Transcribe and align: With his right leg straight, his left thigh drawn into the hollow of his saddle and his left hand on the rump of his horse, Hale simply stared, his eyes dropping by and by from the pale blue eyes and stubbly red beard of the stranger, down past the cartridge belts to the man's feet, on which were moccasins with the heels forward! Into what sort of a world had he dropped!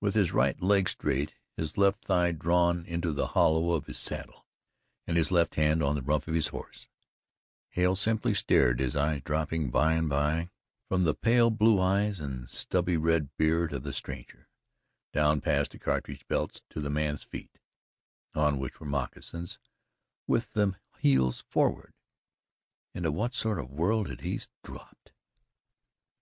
With 0.00 0.14
his 0.14 0.32
right 0.32 0.58
leg 0.62 0.88
straight, 0.88 1.34
his 1.54 1.76
left 1.76 2.06
thigh 2.06 2.32
drawn 2.32 2.86
into 2.86 3.12
the 3.12 3.26
hollow 3.26 3.72
of 3.72 3.84
his 3.84 3.98
saddle 3.98 4.46
and 5.06 5.14
his 5.18 5.30
left 5.30 5.56
hand 5.56 5.82
on 5.82 5.94
the 5.94 6.00
rump 6.00 6.26
of 6.26 6.32
his 6.32 6.48
horse, 6.48 6.88
Hale 7.72 7.94
simply 7.94 8.32
stared, 8.32 8.80
his 8.80 8.96
eyes 8.96 9.20
dropping 9.22 9.70
by 9.70 9.92
and 9.92 10.08
by 10.08 10.48
from 10.88 11.02
the 11.02 11.12
pale 11.12 11.50
blue 11.50 11.78
eyes 11.78 12.18
and 12.18 12.48
stubbly 12.48 12.96
red 12.96 13.28
beard 13.36 13.74
of 13.74 13.82
the 13.82 13.92
stranger, 13.92 14.48
down 15.12 15.42
past 15.42 15.72
the 15.72 15.78
cartridge 15.78 16.26
belts 16.28 16.62
to 16.70 16.80
the 16.80 16.88
man's 16.88 17.22
feet, 17.22 17.58
on 18.34 18.58
which 18.58 18.80
were 18.80 18.86
moccasins 18.86 19.58
with 20.26 20.52
the 20.52 20.76
heels 20.96 21.44
forward! 21.46 21.92
Into 22.94 23.12
what 23.12 23.34
sort 23.34 23.58
of 23.58 23.66
a 23.68 23.74
world 23.74 24.08
had 24.08 24.22
he 24.22 24.40
dropped! 24.64 25.12